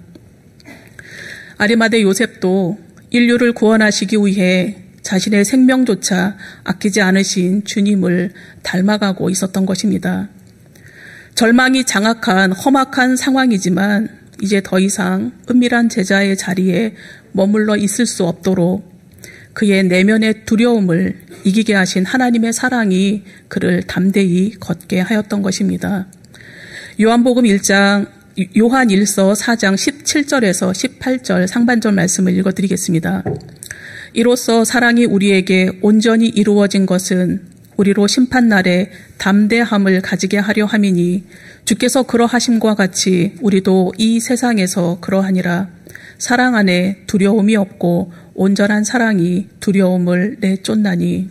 아리마대 1.58 2.02
요셉도 2.02 2.85
인류를 3.16 3.54
구원하시기 3.54 4.18
위해 4.18 4.76
자신의 5.02 5.46
생명조차 5.46 6.36
아끼지 6.66 7.00
않으신 7.00 7.64
주님을 7.64 8.34
닮아가고 8.62 9.30
있었던 9.30 9.66
것입니다. 9.66 10.28
절망이 11.34 11.86
장악한 11.86 12.52
험악한 12.52 13.16
상황이지만 13.16 14.10
이제 14.42 14.62
더 14.62 14.80
이상 14.80 15.32
은밀한 15.50 15.88
제자의 15.88 16.36
자리에 16.36 16.96
머물러 17.32 17.78
있을 17.78 18.06
수 18.06 18.26
없도록 18.26 18.94
그의 19.54 19.84
내면의 19.84 20.44
두려움을 20.46 21.18
이기게 21.46 21.74
하신 21.74 22.04
하나님의 22.04 22.52
사랑이 22.52 23.24
그를 23.48 23.84
담대히 23.84 24.56
걷게 24.60 25.00
하였던 25.00 25.42
것입니다. 25.42 26.08
요한복음 27.00 27.46
1장 27.46 28.10
요한 28.58 28.90
1서 28.90 29.34
4장 29.34 29.76
17절에서 29.76 30.74
18절 30.74 31.48
상반절 31.48 31.94
말씀을 31.94 32.36
읽어 32.38 32.52
드리겠습니다. 32.52 33.24
이로써 34.12 34.66
사랑이 34.66 35.06
우리에게 35.06 35.80
온전히 35.82 36.28
이루어진 36.28 36.86
것은 36.86 37.46
우리로 37.78 38.08
심판날에 38.08 38.92
담대함을 39.20 40.02
가지게 40.02 40.38
하려 40.38 40.66
함이니 40.66 41.24
주께서 41.64 42.04
그러하심과 42.04 42.76
같이 42.76 43.36
우리도 43.42 43.94
이 43.98 44.20
세상에서 44.20 45.00
그러하니라 45.00 45.70
사랑 46.18 46.56
안에 46.56 47.04
두려움이 47.08 47.56
없고 47.56 48.12
온전한 48.34 48.84
사랑이 48.84 49.48
두려움을 49.62 50.38
내쫓나니 50.42 51.30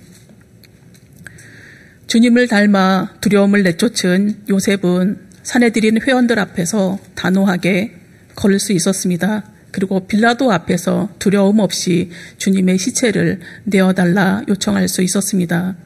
주님을 2.07 2.49
닮아 2.49 3.17
두려움을 3.21 3.63
내쫓은 3.63 4.45
요셉은 4.49 5.24
사내들인 5.45 6.01
회원들 6.03 6.39
앞에서 6.41 6.99
단호하게 7.15 7.93
걸을 8.35 8.59
수 8.59 8.73
있었습니다. 8.73 9.45
그리고 9.71 10.07
빌라도 10.07 10.51
앞에서 10.53 11.11
두려움 11.19 11.59
없이 11.61 12.11
주님의 12.39 12.79
시체를 12.79 13.41
내어달라 13.65 14.43
요청할 14.49 14.89
수 14.89 15.03
있었습니다. 15.03 15.77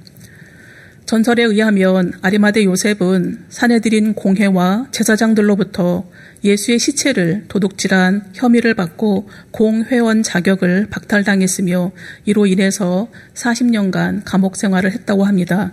전설에 1.07 1.43
의하면 1.43 2.13
아리마대 2.21 2.65
요셉은 2.65 3.47
사내들인 3.49 4.13
공회와 4.13 4.89
제사장들로부터 4.91 6.05
예수의 6.45 6.79
시체를 6.79 7.47
도둑질한 7.49 8.33
혐의를 8.35 8.75
받고 8.75 9.29
공회원 9.51 10.23
자격을 10.23 10.89
박탈당했으며 10.91 11.93
이로 12.27 12.47
인해서 12.47 13.09
40년간 13.35 14.23
감옥 14.27 14.57
생활을 14.57 14.93
했다고 14.93 15.25
합니다. 15.25 15.73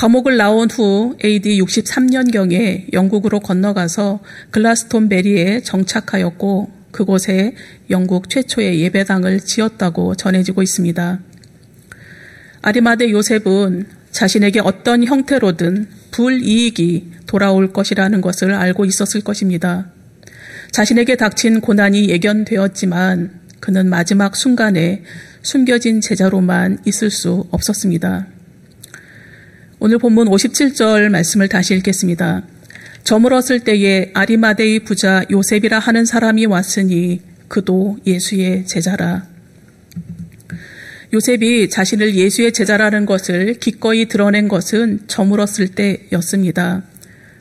감옥을 0.00 0.38
나온 0.38 0.70
후 0.70 1.14
AD 1.22 1.60
63년경에 1.60 2.90
영국으로 2.94 3.38
건너가서 3.38 4.20
글라스톤베리에 4.50 5.60
정착하였고 5.60 6.70
그곳에 6.90 7.54
영국 7.90 8.30
최초의 8.30 8.80
예배당을 8.80 9.40
지었다고 9.40 10.14
전해지고 10.14 10.62
있습니다. 10.62 11.20
아리마대 12.62 13.10
요셉은 13.10 13.88
자신에게 14.10 14.60
어떤 14.60 15.04
형태로든 15.04 15.88
불이익이 16.12 17.10
돌아올 17.26 17.74
것이라는 17.74 18.22
것을 18.22 18.54
알고 18.54 18.86
있었을 18.86 19.20
것입니다. 19.20 19.92
자신에게 20.72 21.16
닥친 21.16 21.60
고난이 21.60 22.08
예견되었지만 22.08 23.38
그는 23.60 23.90
마지막 23.90 24.34
순간에 24.34 25.02
숨겨진 25.42 26.00
제자로만 26.00 26.78
있을 26.86 27.10
수 27.10 27.46
없었습니다. 27.50 28.39
오늘 29.82 29.96
본문 29.96 30.28
57절 30.28 31.08
말씀을 31.08 31.48
다시 31.48 31.74
읽겠습니다. 31.74 32.42
저물었을 33.02 33.60
때에 33.60 34.10
아리마데의 34.12 34.80
부자 34.80 35.24
요셉이라 35.30 35.78
하는 35.78 36.04
사람이 36.04 36.44
왔으니 36.44 37.22
그도 37.48 37.96
예수의 38.06 38.66
제자라. 38.66 39.26
요셉이 41.14 41.70
자신을 41.70 42.14
예수의 42.14 42.52
제자라는 42.52 43.06
것을 43.06 43.54
기꺼이 43.54 44.04
드러낸 44.04 44.48
것은 44.48 45.00
저물었을 45.06 45.68
때였습니다. 45.68 46.82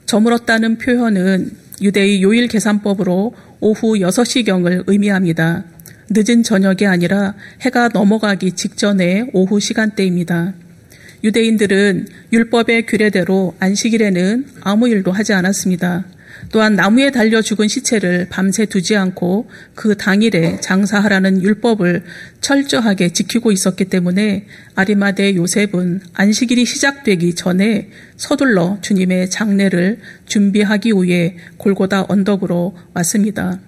저물었다는 0.06 0.78
표현은 0.78 1.52
유대의 1.82 2.24
요일 2.24 2.48
계산법으로 2.48 3.36
오후 3.60 3.96
6시경을 3.96 4.86
의미합니다. 4.88 5.66
늦은 6.10 6.44
저녁이 6.44 6.88
아니라 6.88 7.36
해가 7.60 7.90
넘어가기 7.90 8.54
직전의 8.54 9.32
오후 9.34 9.60
시간대입니다. 9.60 10.54
유대인들은 11.24 12.08
율법의 12.32 12.86
규례대로 12.86 13.56
안식일에는 13.60 14.48
아무 14.62 14.88
일도 14.88 15.12
하지 15.12 15.34
않았습니다. 15.34 16.06
또한 16.52 16.76
나무에 16.76 17.12
달려 17.12 17.42
죽은 17.42 17.68
시체를 17.68 18.28
밤새 18.30 18.66
두지 18.66 18.96
않고 18.96 19.50
그 19.76 19.98
당일에 19.98 20.60
장사하라는 20.62 21.44
율법을 21.44 22.04
철저하게 22.42 23.10
지키고 23.10 23.52
있었기 23.52 23.86
때문에 23.86 24.46
아리마대 24.76 25.36
요셉은 25.36 26.02
안식일이 26.14 26.66
시작되기 26.66 27.36
전에 27.36 27.90
서둘러 28.16 28.80
주님의 28.82 29.30
장례를 29.30 30.00
준비하기 30.26 30.94
위해 30.94 31.36
골고다 31.58 32.06
언덕으로 32.08 32.78
왔습니다. 32.94 33.60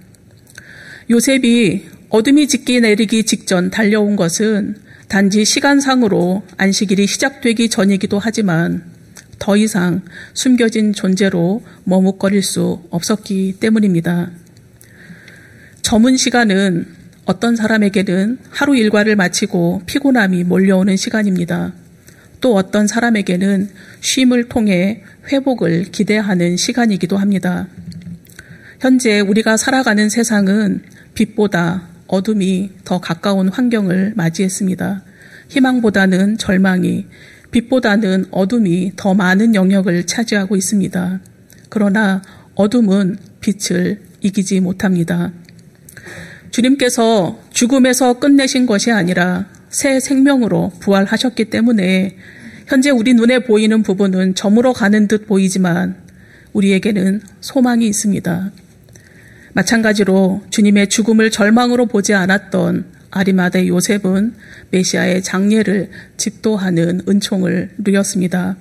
요셉이 1.09 1.85
어둠이 2.09 2.47
짙게 2.47 2.79
내리기 2.79 3.23
직전 3.25 3.69
달려온 3.69 4.15
것은 4.15 4.75
단지 5.11 5.43
시간상으로 5.43 6.41
안식일이 6.55 7.05
시작되기 7.05 7.67
전이기도 7.67 8.17
하지만 8.17 8.81
더 9.39 9.57
이상 9.57 10.03
숨겨진 10.33 10.93
존재로 10.93 11.63
머뭇거릴 11.83 12.41
수 12.41 12.81
없었기 12.91 13.57
때문입니다. 13.59 14.31
저문 15.81 16.15
시간은 16.15 16.87
어떤 17.25 17.57
사람에게는 17.57 18.37
하루 18.51 18.77
일과를 18.77 19.17
마치고 19.17 19.81
피곤함이 19.85 20.45
몰려오는 20.45 20.95
시간입니다. 20.95 21.73
또 22.39 22.55
어떤 22.55 22.87
사람에게는 22.87 23.69
쉼을 23.99 24.47
통해 24.47 25.03
회복을 25.29 25.91
기대하는 25.91 26.55
시간이기도 26.55 27.17
합니다. 27.17 27.67
현재 28.79 29.19
우리가 29.19 29.57
살아가는 29.57 30.07
세상은 30.07 30.83
빛보다 31.15 31.90
어둠이 32.11 32.71
더 32.83 32.99
가까운 32.99 33.47
환경을 33.47 34.13
맞이했습니다. 34.17 35.03
희망보다는 35.47 36.37
절망이, 36.37 37.07
빛보다는 37.51 38.25
어둠이 38.31 38.91
더 38.97 39.13
많은 39.13 39.55
영역을 39.55 40.05
차지하고 40.05 40.57
있습니다. 40.57 41.21
그러나 41.69 42.21
어둠은 42.55 43.17
빛을 43.39 44.01
이기지 44.19 44.59
못합니다. 44.59 45.31
주님께서 46.51 47.39
죽음에서 47.51 48.19
끝내신 48.19 48.65
것이 48.65 48.91
아니라 48.91 49.47
새 49.69 50.01
생명으로 50.01 50.73
부활하셨기 50.81 51.45
때문에 51.45 52.17
현재 52.67 52.89
우리 52.89 53.13
눈에 53.13 53.39
보이는 53.39 53.83
부분은 53.83 54.35
저물어 54.35 54.73
가는 54.73 55.07
듯 55.07 55.27
보이지만 55.27 55.95
우리에게는 56.51 57.21
소망이 57.39 57.87
있습니다. 57.87 58.51
마찬가지로 59.53 60.43
주님의 60.49 60.89
죽음을 60.89 61.29
절망으로 61.29 61.85
보지 61.87 62.13
않았던 62.13 62.85
아리마대 63.11 63.67
요셉은 63.67 64.33
메시아의 64.71 65.23
장례를 65.23 65.89
집도하는 66.17 67.01
은총을 67.07 67.71
누렸습니다. 67.77 68.55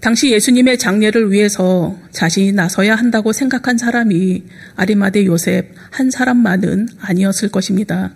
당시 0.00 0.32
예수님의 0.32 0.78
장례를 0.78 1.30
위해서 1.30 1.96
자신이 2.10 2.52
나서야 2.52 2.96
한다고 2.96 3.32
생각한 3.32 3.76
사람이 3.78 4.44
아리마대 4.74 5.26
요셉 5.26 5.74
한 5.90 6.10
사람만은 6.10 6.88
아니었을 6.98 7.50
것입니다. 7.50 8.12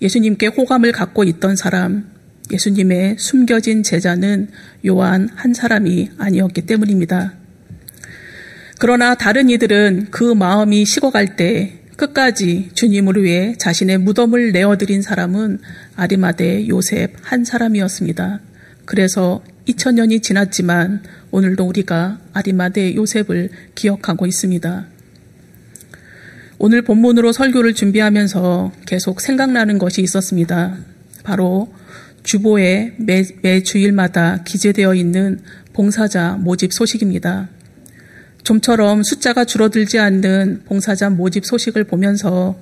예수님께 0.00 0.46
호감을 0.48 0.92
갖고 0.92 1.24
있던 1.24 1.56
사람, 1.56 2.10
예수님의 2.50 3.16
숨겨진 3.18 3.82
제자는 3.82 4.48
요한 4.86 5.28
한 5.34 5.52
사람이 5.52 6.12
아니었기 6.16 6.62
때문입니다. 6.62 7.34
그러나 8.78 9.14
다른 9.14 9.48
이들은 9.48 10.08
그 10.10 10.34
마음이 10.34 10.84
식어갈 10.84 11.36
때 11.36 11.80
끝까지 11.96 12.70
주님을 12.74 13.22
위해 13.22 13.54
자신의 13.56 13.98
무덤을 13.98 14.52
내어드린 14.52 15.00
사람은 15.00 15.60
아리마대 15.96 16.68
요셉 16.68 17.14
한 17.22 17.44
사람이었습니다. 17.44 18.40
그래서 18.84 19.42
2000년이 19.66 20.22
지났지만 20.22 21.02
오늘도 21.30 21.64
우리가 21.64 22.20
아리마대 22.34 22.94
요셉을 22.94 23.48
기억하고 23.74 24.26
있습니다. 24.26 24.86
오늘 26.58 26.82
본문으로 26.82 27.32
설교를 27.32 27.74
준비하면서 27.74 28.72
계속 28.86 29.22
생각나는 29.22 29.78
것이 29.78 30.02
있었습니다. 30.02 30.76
바로 31.24 31.72
주보에 32.22 32.94
매, 32.98 33.24
매 33.42 33.62
주일마다 33.62 34.42
기재되어 34.44 34.94
있는 34.94 35.40
봉사자 35.72 36.32
모집 36.32 36.72
소식입니다. 36.72 37.48
좀처럼 38.46 39.02
숫자가 39.02 39.44
줄어들지 39.44 39.98
않는 39.98 40.62
봉사자 40.66 41.10
모집 41.10 41.44
소식을 41.44 41.82
보면서 41.82 42.56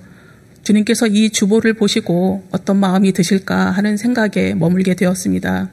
주님께서 0.63 1.07
이 1.07 1.29
주보를 1.29 1.75
보시고 1.75 2.43
어떤 2.53 2.79
마음이 2.79 3.13
드실까 3.13 3.71
하는 3.71 3.99
생각에 3.99 4.55
머물게 4.55 4.95
되었습니다. 4.95 5.69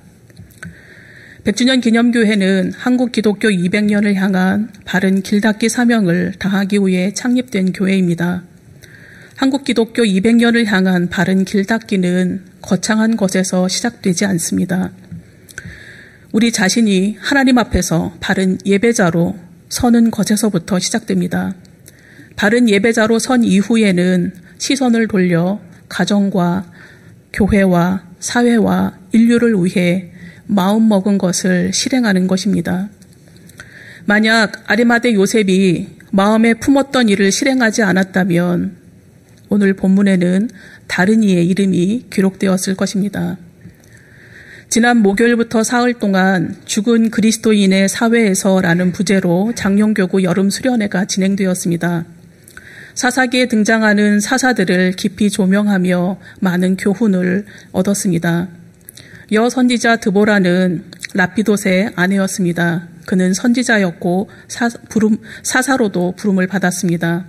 100주년 1.45 1.81
기념교회는 1.81 2.73
한국 2.75 3.13
기독교 3.13 3.47
200년을 3.47 4.15
향한 4.15 4.69
바른 4.83 5.21
길닫기 5.21 5.69
사명을 5.69 6.33
다하기 6.37 6.79
위해 6.79 7.13
창립된 7.13 7.71
교회입니다. 7.71 8.43
한국 9.37 9.63
기독교 9.63 10.03
200년을 10.03 10.65
향한 10.65 11.07
바른 11.07 11.45
길닫기는 11.45 12.43
거창한 12.61 13.15
것에서 13.15 13.69
시작되지 13.69 14.25
않습니다. 14.25 14.91
우리 16.33 16.51
자신이 16.51 17.15
하나님 17.17 17.57
앞에서 17.57 18.13
바른 18.19 18.57
예배자로 18.65 19.50
서는 19.71 20.11
것에서부터 20.11 20.79
시작됩니다. 20.79 21.55
바른 22.35 22.69
예배자로 22.69 23.19
선 23.19 23.43
이후에는 23.43 24.33
시선을 24.57 25.07
돌려 25.07 25.61
가정과 25.87 26.65
교회와 27.31 28.03
사회와 28.19 28.97
인류를 29.13 29.55
위해 29.63 30.11
마음 30.45 30.89
먹은 30.89 31.17
것을 31.17 31.71
실행하는 31.73 32.27
것입니다. 32.27 32.89
만약 34.05 34.61
아리마대 34.67 35.13
요셉이 35.13 35.87
마음에 36.11 36.53
품었던 36.53 37.07
일을 37.07 37.31
실행하지 37.31 37.81
않았다면 37.81 38.75
오늘 39.47 39.73
본문에는 39.73 40.49
다른 40.87 41.23
이의 41.23 41.47
이름이 41.47 42.07
기록되었을 42.09 42.75
것입니다. 42.75 43.37
지난 44.71 44.99
목요일부터 44.99 45.65
사흘 45.65 45.95
동안 45.95 46.55
죽은 46.63 47.09
그리스도인의 47.09 47.89
사회에서라는 47.89 48.93
부제로 48.93 49.51
장롱교구 49.53 50.23
여름 50.23 50.49
수련회가 50.49 51.03
진행되었습니다. 51.03 52.05
사사기에 52.93 53.47
등장하는 53.49 54.21
사사들을 54.21 54.93
깊이 54.93 55.29
조명하며 55.29 56.17
많은 56.39 56.77
교훈을 56.77 57.47
얻었습니다. 57.73 58.47
여 59.33 59.49
선지자 59.49 59.97
드보라는 59.97 60.85
라피도의 61.15 61.91
아내였습니다. 61.97 62.87
그는 63.05 63.33
선지자였고 63.33 64.29
사, 64.47 64.69
부름, 64.87 65.17
사사로도 65.43 66.13
부름을 66.15 66.47
받았습니다. 66.47 67.25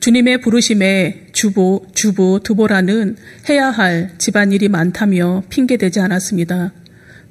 주님의 0.00 0.40
부르심에 0.40 1.26
주부, 1.32 1.84
주부 1.92 2.40
드보라는 2.42 3.16
해야 3.48 3.70
할 3.70 4.10
집안일이 4.18 4.68
많다며 4.68 5.42
핑계대지 5.48 6.00
않았습니다. 6.00 6.72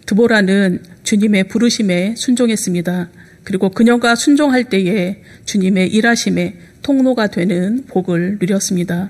드보라는 0.05 0.83
주님의 1.03 1.45
부르심에 1.45 2.15
순종했습니다. 2.17 3.09
그리고 3.43 3.69
그녀가 3.69 4.15
순종할 4.15 4.65
때에 4.65 5.21
주님의 5.45 5.93
일하심에 5.93 6.57
통로가 6.81 7.27
되는 7.27 7.85
복을 7.87 8.37
누렸습니다. 8.39 9.09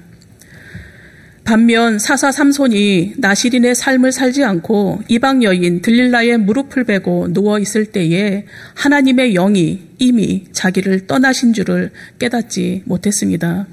반면 1.47 1.97
사사 1.97 2.29
삼손이 2.29 3.13
나시린의 3.19 3.73
삶을 3.73 4.11
살지 4.11 4.43
않고 4.43 5.03
이방 5.07 5.43
여인 5.43 5.81
들릴라의 5.81 6.39
무릎을 6.39 6.83
베고 6.83 7.31
누워 7.31 7.57
있을 7.57 7.85
때에 7.85 8.43
하나님의 8.73 9.31
영이 9.31 9.79
이미 9.97 10.43
자기를 10.51 11.07
떠나신 11.07 11.53
줄을 11.53 11.91
깨닫지 12.19 12.83
못했습니다. 12.83 13.65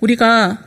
우리가 0.00 0.62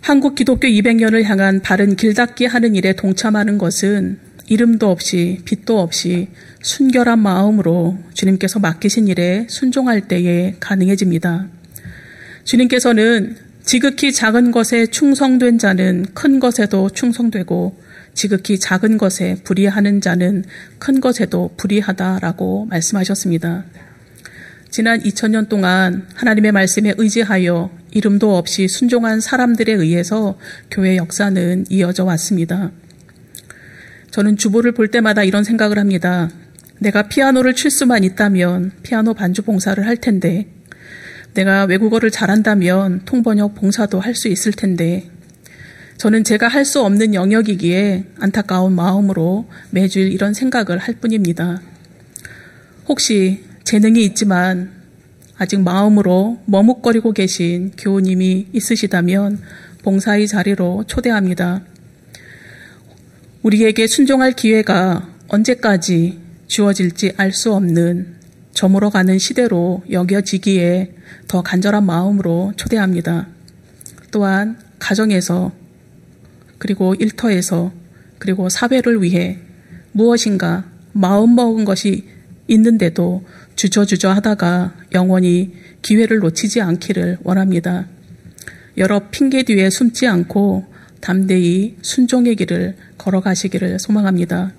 한국 0.00 0.34
기독교 0.34 0.66
200년을 0.66 1.22
향한 1.22 1.62
바른 1.62 1.94
길닫기 1.94 2.46
하는 2.46 2.74
일에 2.74 2.96
동참하는 2.96 3.56
것은 3.56 4.18
이름도 4.48 4.90
없이 4.90 5.38
빛도 5.44 5.78
없이 5.78 6.26
순결한 6.60 7.20
마음으로 7.20 7.98
주님께서 8.14 8.58
맡기신 8.58 9.06
일에 9.06 9.46
순종할 9.48 10.08
때에 10.08 10.56
가능해집니다. 10.58 11.46
주님께서는 12.42 13.47
지극히 13.68 14.14
작은 14.14 14.50
것에 14.50 14.86
충성된 14.86 15.58
자는 15.58 16.06
큰 16.14 16.40
것에도 16.40 16.88
충성되고 16.88 17.78
지극히 18.14 18.58
작은 18.58 18.96
것에 18.96 19.42
불의하는 19.44 20.00
자는 20.00 20.44
큰 20.78 21.02
것에도 21.02 21.50
불의하다라고 21.58 22.64
말씀하셨습니다. 22.64 23.66
지난 24.70 25.00
2000년 25.00 25.50
동안 25.50 26.06
하나님의 26.14 26.52
말씀에 26.52 26.94
의지하여 26.96 27.68
이름도 27.90 28.38
없이 28.38 28.68
순종한 28.68 29.20
사람들에 29.20 29.70
의해서 29.74 30.38
교회 30.70 30.96
역사는 30.96 31.66
이어져 31.68 32.04
왔습니다. 32.04 32.70
저는 34.10 34.38
주보를 34.38 34.72
볼 34.72 34.88
때마다 34.88 35.24
이런 35.24 35.44
생각을 35.44 35.78
합니다. 35.78 36.30
내가 36.78 37.08
피아노를 37.08 37.54
칠 37.54 37.70
수만 37.70 38.02
있다면 38.02 38.72
피아노 38.82 39.12
반주 39.12 39.42
봉사를 39.42 39.86
할 39.86 39.98
텐데, 39.98 40.46
내가 41.34 41.64
외국어를 41.64 42.10
잘한다면 42.10 43.02
통번역 43.04 43.54
봉사도 43.54 44.00
할 44.00 44.14
수 44.14 44.28
있을 44.28 44.52
텐데, 44.52 45.10
저는 45.98 46.24
제가 46.24 46.48
할 46.48 46.64
수 46.64 46.82
없는 46.82 47.14
영역이기에 47.14 48.04
안타까운 48.20 48.72
마음으로 48.74 49.48
매주일 49.70 50.12
이런 50.12 50.34
생각을 50.34 50.78
할 50.78 50.94
뿐입니다. 50.94 51.60
혹시 52.88 53.44
재능이 53.64 54.04
있지만 54.04 54.70
아직 55.36 55.60
마음으로 55.60 56.40
머뭇거리고 56.46 57.12
계신 57.12 57.72
교우님이 57.76 58.48
있으시다면 58.52 59.40
봉사의 59.82 60.26
자리로 60.26 60.84
초대합니다. 60.86 61.62
우리에게 63.42 63.86
순종할 63.86 64.32
기회가 64.32 65.08
언제까지 65.28 66.18
주어질지 66.48 67.12
알 67.16 67.32
수 67.32 67.52
없는 67.54 68.16
저물어가는 68.52 69.18
시대로 69.18 69.82
여겨지기에 69.90 70.94
더 71.28 71.42
간절한 71.42 71.84
마음으로 71.84 72.52
초대합니다. 72.56 73.28
또한 74.10 74.58
가정에서 74.78 75.52
그리고 76.58 76.94
일터에서 76.94 77.72
그리고 78.18 78.48
사회를 78.48 79.02
위해 79.02 79.38
무엇인가 79.92 80.64
마음 80.92 81.34
먹은 81.36 81.64
것이 81.64 82.08
있는데도 82.48 83.24
주저주저 83.54 84.10
하다가 84.10 84.74
영원히 84.94 85.52
기회를 85.82 86.18
놓치지 86.18 86.60
않기를 86.60 87.18
원합니다. 87.22 87.86
여러 88.78 89.10
핑계 89.10 89.42
뒤에 89.42 89.70
숨지 89.70 90.06
않고 90.06 90.64
담대히 91.00 91.76
순종의 91.82 92.36
길을 92.36 92.76
걸어가시기를 92.96 93.78
소망합니다. 93.78 94.52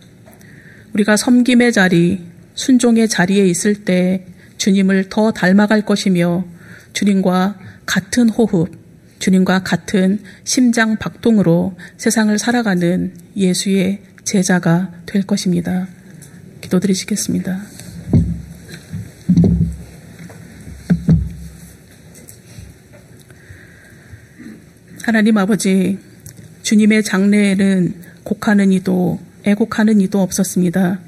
우리가 0.93 1.17
섬김의 1.17 1.73
자리, 1.73 2.21
순종의 2.53 3.07
자리에 3.07 3.45
있을 3.45 3.83
때 3.85 4.25
주님을 4.57 5.09
더 5.09 5.31
닮아갈 5.31 5.81
것이며 5.81 6.45
주님과 6.93 7.59
같은 7.85 8.29
호흡, 8.29 8.69
주님과 9.19 9.63
같은 9.63 10.19
심장 10.43 10.97
박동으로 10.97 11.75
세상을 11.97 12.37
살아가는 12.37 13.13
예수의 13.35 14.01
제자가 14.23 14.91
될 15.05 15.23
것입니다. 15.23 15.87
기도드리시겠습니다. 16.61 17.61
하나님 25.03 25.37
아버지, 25.37 25.97
주님의 26.61 27.03
장래에는 27.03 27.93
곡하는 28.23 28.71
이도 28.71 29.19
애곡하는 29.43 30.01
이도 30.01 30.21
없었습니다. 30.21 30.99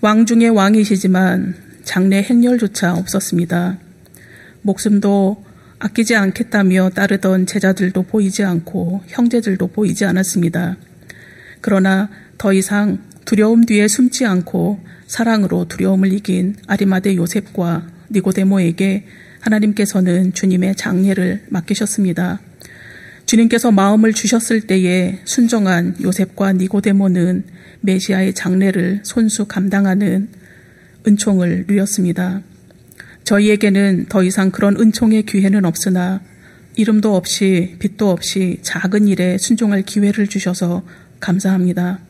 왕 0.00 0.26
중의 0.26 0.50
왕이시지만 0.50 1.54
장래 1.84 2.22
행렬조차 2.22 2.94
없었습니다. 2.94 3.78
목숨도 4.64 5.44
아끼지 5.78 6.16
않겠다며 6.16 6.90
따르던 6.90 7.46
제자들도 7.46 8.04
보이지 8.04 8.42
않고 8.42 9.02
형제들도 9.06 9.66
보이지 9.68 10.04
않았습니다. 10.06 10.76
그러나 11.60 12.08
더 12.38 12.52
이상 12.52 12.98
두려움 13.24 13.64
뒤에 13.64 13.88
숨지 13.88 14.24
않고 14.24 14.80
사랑으로 15.06 15.66
두려움을 15.68 16.12
이긴 16.12 16.56
아리마대 16.66 17.16
요셉과 17.16 17.86
니고데모에게 18.10 19.06
하나님께서는 19.40 20.32
주님의 20.32 20.76
장례를 20.76 21.44
맡기셨습니다. 21.50 22.40
주님께서 23.26 23.70
마음을 23.70 24.12
주셨을 24.12 24.62
때에 24.62 25.20
순정한 25.24 25.96
요셉과 26.02 26.54
니고데모는 26.54 27.44
메시아의 27.80 28.34
장례를 28.34 29.00
손수 29.02 29.44
감당하는 29.46 30.28
은총을 31.06 31.66
누렸습니다. 31.68 32.42
저희에게는 33.24 34.06
더 34.08 34.22
이상 34.22 34.50
그런 34.50 34.78
은총의 34.78 35.24
기회는 35.24 35.64
없으나 35.64 36.20
이름도 36.76 37.14
없이 37.14 37.76
빛도 37.78 38.10
없이 38.10 38.58
작은 38.62 39.08
일에 39.08 39.38
순종할 39.38 39.82
기회를 39.82 40.26
주셔서 40.26 40.82
감사합니다. 41.20 42.00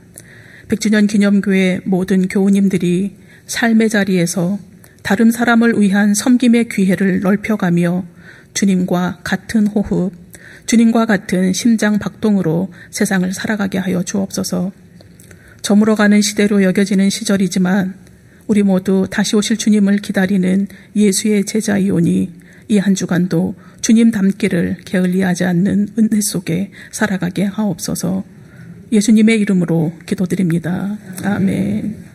백주년 0.68 1.06
기념교회 1.06 1.80
모든 1.84 2.28
교우님들이 2.28 3.16
삶의 3.46 3.90
자리에서 3.90 4.58
다른 5.02 5.30
사람을 5.30 5.80
위한 5.80 6.14
섬김의 6.14 6.68
기회를 6.70 7.20
넓혀가며 7.20 8.06
주님과 8.54 9.20
같은 9.22 9.66
호흡, 9.66 10.12
주님과 10.66 11.04
같은 11.04 11.52
심장 11.52 11.98
박동으로 11.98 12.72
세상을 12.90 13.30
살아가게 13.34 13.78
하여 13.78 14.02
주옵소서. 14.02 14.72
저물어가는 15.60 16.22
시대로 16.22 16.62
여겨지는 16.62 17.10
시절이지만 17.10 17.94
우리 18.46 18.62
모두 18.62 19.06
다시 19.10 19.36
오실 19.36 19.56
주님을 19.56 19.98
기다리는 19.98 20.66
예수의 20.96 21.44
제자이오니 21.44 22.44
이 22.68 22.78
한 22.78 22.94
주간도 22.94 23.54
주님 23.80 24.10
닮기를 24.10 24.78
게을리하지 24.84 25.44
않는 25.44 25.88
은혜 25.98 26.20
속에 26.20 26.70
살아가게 26.90 27.44
하옵소서. 27.44 28.24
예수님의 28.92 29.40
이름으로 29.40 29.92
기도드립니다. 30.06 30.96
아멘. 31.22 32.13